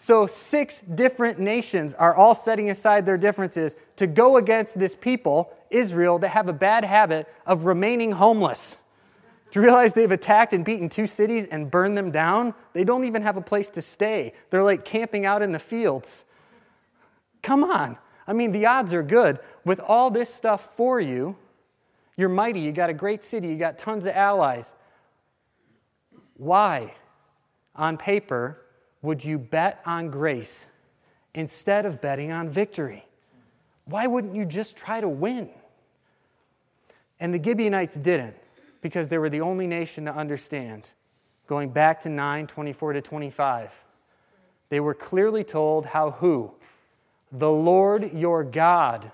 [0.01, 5.51] So, six different nations are all setting aside their differences to go against this people,
[5.69, 8.77] Israel, that have a bad habit of remaining homeless.
[9.51, 12.53] Do you realize they've attacked and beaten two cities and burned them down?
[12.71, 14.33] They don't even have a place to stay.
[14.51, 16.23] They're like camping out in the fields.
[17.43, 17.97] Come on.
[18.25, 19.39] I mean, the odds are good.
[19.65, 21.35] With all this stuff for you,
[22.15, 22.61] you're mighty.
[22.61, 23.49] You got a great city.
[23.49, 24.71] You got tons of allies.
[26.37, 26.93] Why,
[27.75, 28.61] on paper,
[29.01, 30.65] would you bet on grace
[31.33, 33.05] instead of betting on victory?
[33.85, 35.49] Why wouldn't you just try to win?
[37.19, 38.35] And the Gibeonites didn't
[38.81, 40.87] because they were the only nation to understand.
[41.47, 43.71] Going back to 9 24 to 25,
[44.69, 46.51] they were clearly told how who?
[47.31, 49.11] The Lord your God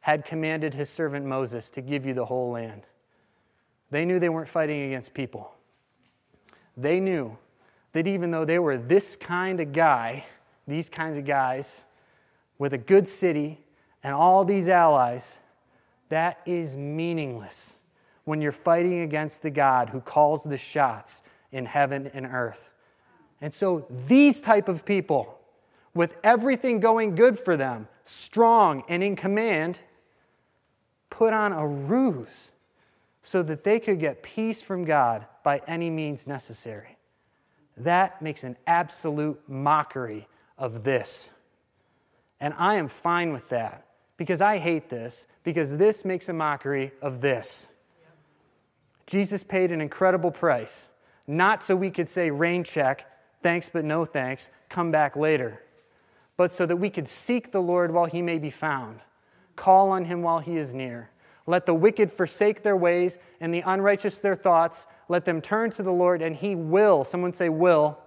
[0.00, 2.82] had commanded his servant Moses to give you the whole land.
[3.90, 5.52] They knew they weren't fighting against people.
[6.76, 7.36] They knew
[7.96, 10.22] that even though they were this kind of guy,
[10.68, 11.82] these kinds of guys,
[12.58, 13.58] with a good city
[14.02, 15.38] and all these allies,
[16.10, 17.72] that is meaningless
[18.24, 22.68] when you're fighting against the God who calls the shots in heaven and earth.
[23.40, 25.38] And so these type of people,
[25.94, 29.78] with everything going good for them, strong and in command,
[31.08, 32.50] put on a ruse
[33.22, 36.95] so that they could get peace from God by any means necessary.
[37.76, 41.28] That makes an absolute mockery of this.
[42.40, 43.86] And I am fine with that
[44.16, 47.66] because I hate this, because this makes a mockery of this.
[49.06, 50.74] Jesus paid an incredible price,
[51.26, 53.06] not so we could say, rain check,
[53.42, 55.62] thanks but no thanks, come back later,
[56.36, 59.00] but so that we could seek the Lord while he may be found,
[59.54, 61.10] call on him while he is near.
[61.46, 64.86] Let the wicked forsake their ways and the unrighteous their thoughts.
[65.08, 67.98] Let them turn to the Lord, and he will, someone say, will,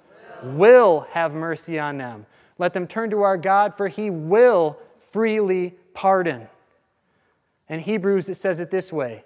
[0.44, 2.26] will, will have mercy on them.
[2.58, 4.78] Let them turn to our God, for he will
[5.12, 6.48] freely pardon.
[7.70, 9.24] In Hebrews, it says it this way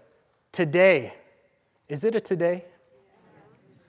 [0.51, 1.13] Today,
[1.89, 2.65] is it a today?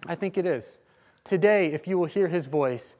[0.06, 0.78] I think it is.
[1.24, 2.94] Today, if you will hear his voice,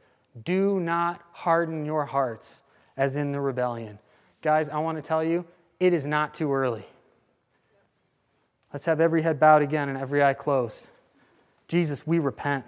[0.45, 2.63] do not harden your hearts
[2.97, 3.99] as in the rebellion.
[4.43, 5.45] Guys, I want to tell you,
[5.81, 6.87] it is not too early.
[8.75, 10.87] Let's have every head bowed again and every eye closed.
[11.67, 12.67] Jesus, we repent.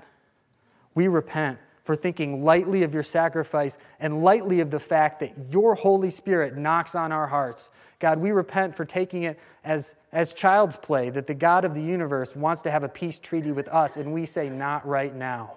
[0.95, 5.75] We repent for thinking lightly of your sacrifice and lightly of the fact that your
[5.75, 10.77] Holy Spirit knocks on our hearts God, we repent for taking it as, as child's
[10.77, 13.97] play that the God of the universe wants to have a peace treaty with us,
[13.97, 15.55] and we say, not right now.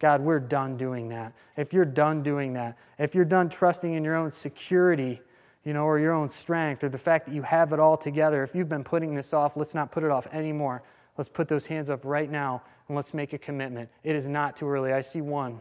[0.00, 1.32] God, we're done doing that.
[1.56, 5.22] If you're done doing that, if you're done trusting in your own security,
[5.64, 8.42] you know, or your own strength, or the fact that you have it all together,
[8.42, 10.82] if you've been putting this off, let's not put it off anymore.
[11.16, 13.88] Let's put those hands up right now and let's make a commitment.
[14.02, 14.92] It is not too early.
[14.92, 15.60] I see one.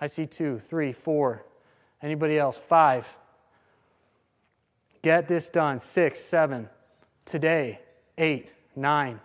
[0.00, 1.44] I see two, three, four.
[2.02, 2.58] Anybody else?
[2.68, 3.06] Five.
[5.02, 5.80] Get this done.
[5.80, 6.68] Six, seven.
[7.26, 7.80] Today,
[8.18, 9.20] eight, nine.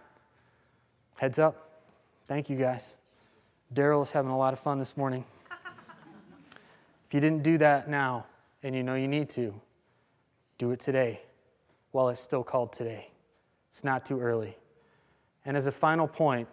[1.15, 1.81] Heads up.
[2.27, 2.93] Thank you guys.
[3.73, 5.23] Daryl is having a lot of fun this morning.
[7.07, 8.25] if you didn't do that now,
[8.63, 9.53] and you know you need to,
[10.57, 11.21] do it today
[11.91, 13.09] while it's still called today.
[13.71, 14.57] It's not too early.
[15.45, 16.47] And as a final point,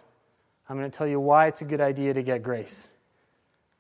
[0.69, 2.89] I'm going to tell you why it's a good idea to get grace.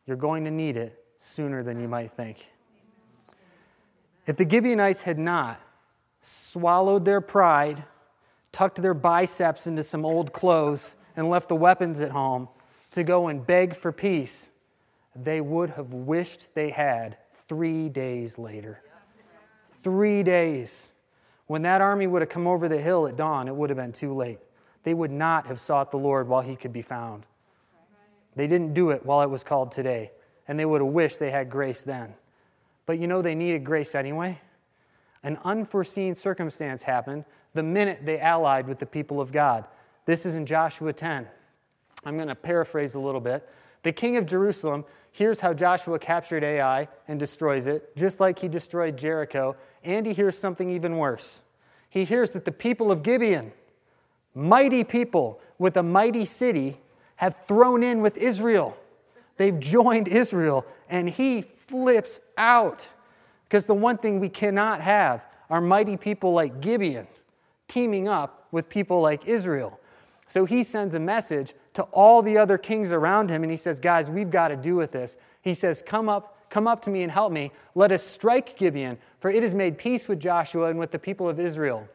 [0.06, 2.46] You're going to need it sooner than you might think.
[4.26, 5.60] If the Gibeonites had not
[6.22, 7.84] swallowed their pride,
[8.52, 12.48] tucked their biceps into some old clothes, and left the weapons at home
[12.92, 14.48] to go and beg for peace,
[15.14, 17.16] they would have wished they had
[17.48, 18.80] three days later.
[19.82, 20.72] Three days.
[21.46, 23.92] When that army would have come over the hill at dawn, it would have been
[23.92, 24.38] too late.
[24.84, 27.24] They would not have sought the Lord while he could be found.
[28.34, 30.10] They didn't do it while it was called today,
[30.48, 32.14] and they would have wished they had grace then.
[32.86, 34.40] But you know they needed grace anyway?
[35.22, 39.66] An unforeseen circumstance happened the minute they allied with the people of God.
[40.06, 41.28] This is in Joshua 10.
[42.04, 43.48] I'm going to paraphrase a little bit.
[43.82, 48.48] The king of Jerusalem hears how Joshua captured Ai and destroys it, just like he
[48.48, 51.40] destroyed Jericho, and he hears something even worse.
[51.88, 53.52] He hears that the people of Gibeon,
[54.34, 56.78] mighty people with a mighty city,
[57.16, 58.76] have thrown in with Israel.
[59.36, 62.86] They've joined Israel, and he flips out.
[63.44, 67.06] Because the one thing we cannot have are mighty people like Gibeon
[67.68, 69.78] teaming up with people like Israel.
[70.28, 73.78] So he sends a message to all the other kings around him and he says,
[73.78, 75.16] Guys, we've got to do with this.
[75.42, 77.50] He says, Come up, come up to me and help me.
[77.74, 81.28] Let us strike Gibeon, for it has made peace with Joshua and with the people
[81.28, 81.88] of Israel.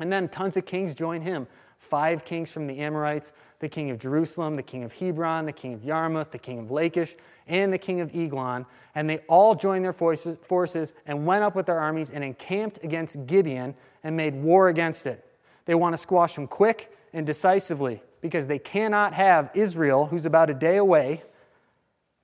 [0.00, 1.46] And then tons of kings join him.
[1.78, 5.74] Five kings from the Amorites, the king of Jerusalem, the king of Hebron, the king
[5.74, 7.14] of Jarmuth, the king of Lachish,
[7.46, 8.66] and the king of Eglon.
[8.94, 13.26] And they all joined their forces and went up with their armies and encamped against
[13.26, 15.24] Gibeon and made war against it.
[15.64, 20.50] They want to squash them quick and decisively because they cannot have Israel, who's about
[20.50, 21.22] a day away,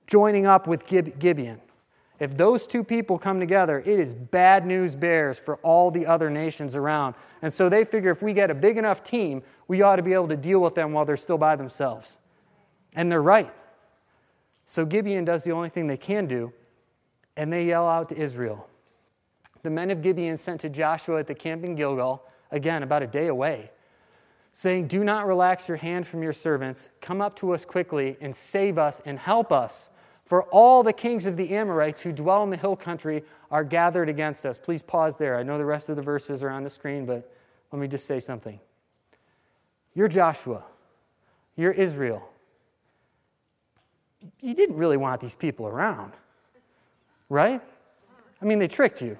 [0.07, 1.61] joining up with Gibeon.
[2.19, 6.29] If those two people come together, it is bad news bears for all the other
[6.29, 7.15] nations around.
[7.41, 10.13] And so they figure if we get a big enough team, we ought to be
[10.13, 12.17] able to deal with them while they're still by themselves.
[12.93, 13.53] And they're right.
[14.65, 16.51] So Gibeon does the only thing they can do,
[17.37, 18.67] and they yell out to Israel.
[19.63, 23.07] The men of Gibeon sent to Joshua at the camp in Gilgal, again, about a
[23.07, 23.71] day away,
[24.51, 26.87] saying, Do not relax your hand from your servants.
[27.01, 29.89] Come up to us quickly and save us and help us.
[30.29, 34.07] For all the kings of the Amorites who dwell in the hill country are gathered
[34.07, 34.57] against us.
[34.57, 35.37] Please pause there.
[35.37, 37.29] I know the rest of the verses are on the screen, but
[37.71, 38.59] let me just say something.
[39.93, 40.63] You're Joshua,
[41.57, 42.29] you're Israel
[44.41, 46.13] you didn't really want these people around,
[47.29, 47.61] right?
[48.41, 49.17] I mean, they tricked you.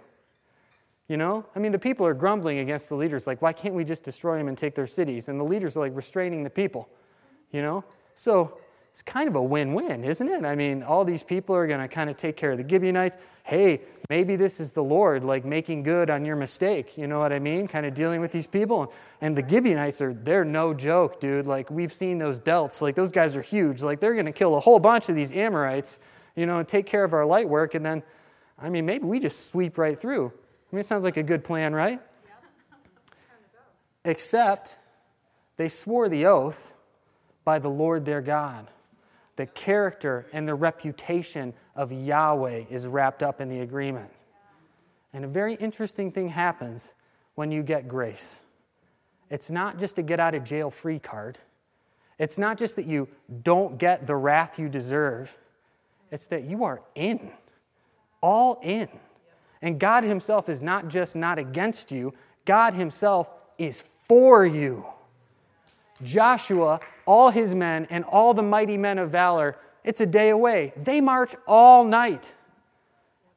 [1.08, 1.46] You know?
[1.56, 4.38] I mean, the people are grumbling against the leaders, like, why can't we just destroy
[4.38, 5.28] them and take their cities?
[5.28, 6.88] And the leaders are like restraining the people,
[7.52, 7.84] you know?
[8.16, 8.60] So
[9.00, 10.44] it's kind of a win win, isn't it?
[10.44, 13.16] I mean, all these people are going to kind of take care of the Gibeonites.
[13.44, 13.80] Hey,
[14.10, 16.98] maybe this is the Lord, like making good on your mistake.
[16.98, 17.66] You know what I mean?
[17.70, 18.92] Kind of dealing with these people.
[19.22, 21.48] And the Gibeonites are, they're no joke, dude.
[21.48, 22.82] Like, we've seen those delts.
[22.82, 23.82] Like, those guys are huge.
[23.82, 25.98] Like, they're going to kill a whole bunch of these Amorites,
[26.36, 27.76] you know, and take care of our light work.
[27.76, 28.04] And then,
[28.62, 30.26] I mean, maybe we just sweep right through.
[30.26, 32.02] I mean, it sounds like a good plan, right?
[34.04, 34.76] Except
[35.56, 36.60] they swore the oath
[37.46, 38.68] by the Lord their God
[39.40, 44.10] the character and the reputation of Yahweh is wrapped up in the agreement.
[45.14, 46.84] And a very interesting thing happens
[47.36, 48.42] when you get grace.
[49.30, 51.38] It's not just a get out of jail free card.
[52.18, 53.08] It's not just that you
[53.42, 55.32] don't get the wrath you deserve.
[56.12, 57.32] It's that you are in,
[58.20, 58.90] all in.
[59.62, 62.14] And God Himself is not just not against you,
[62.44, 64.84] God Himself is for you.
[66.04, 70.74] Joshua, all his men, and all the mighty men of valor, it's a day away.
[70.78, 72.32] They march all night.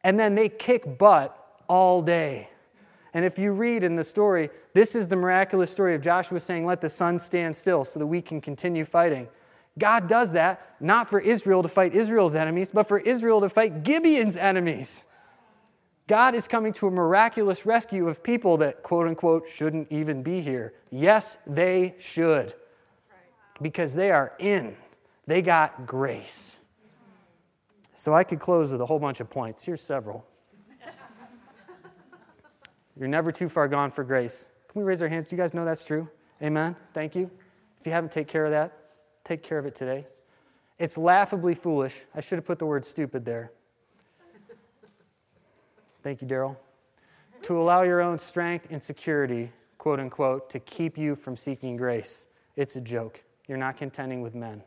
[0.04, 1.36] And then they kick butt
[1.68, 2.48] all day.
[3.14, 6.64] And if you read in the story, this is the miraculous story of Joshua saying,
[6.66, 9.28] Let the sun stand still so that we can continue fighting.
[9.78, 13.84] God does that not for Israel to fight Israel's enemies, but for Israel to fight
[13.84, 15.04] Gibeon's enemies.
[16.08, 20.40] God is coming to a miraculous rescue of people that, quote unquote, shouldn't even be
[20.40, 20.74] here.
[20.90, 22.54] Yes, they should.
[23.60, 24.76] Because they are in,
[25.26, 26.56] they got grace.
[27.94, 29.62] So I could close with a whole bunch of points.
[29.62, 30.26] Here's several.
[32.98, 34.46] You're never too far gone for grace.
[34.68, 35.28] Can we raise our hands?
[35.28, 36.08] Do you guys know that's true?
[36.42, 36.74] Amen.
[36.94, 37.30] Thank you.
[37.80, 38.72] If you haven't taken care of that,
[39.24, 40.06] take care of it today.
[40.78, 41.94] It's laughably foolish.
[42.14, 43.52] I should have put the word stupid there.
[46.02, 46.56] Thank you, Daryl.
[47.42, 52.24] To allow your own strength and security, quote unquote, to keep you from seeking grace.
[52.56, 53.22] It's a joke.
[53.48, 54.62] You're not contending with men.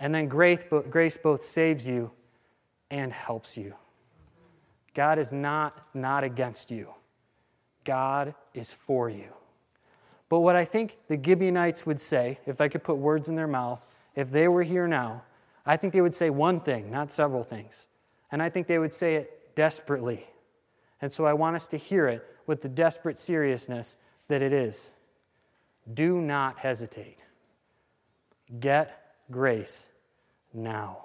[0.00, 0.60] And then grace,
[0.90, 2.10] grace both saves you
[2.90, 3.74] and helps you.
[4.94, 6.88] God is not not against you.
[7.84, 9.32] God is for you.
[10.28, 13.46] But what I think the Gibeonites would say, if I could put words in their
[13.46, 13.84] mouth,
[14.16, 15.22] if they were here now,
[15.66, 17.72] I think they would say one thing, not several things.
[18.32, 20.26] And I think they would say it desperately.
[21.00, 23.96] And so I want us to hear it with the desperate seriousness
[24.28, 24.90] that it is.
[25.92, 27.18] Do not hesitate.
[28.60, 29.86] Get grace
[30.52, 31.04] now.